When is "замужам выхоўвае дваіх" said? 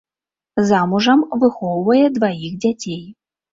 0.69-2.59